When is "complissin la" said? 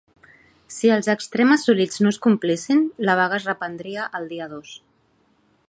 2.25-3.17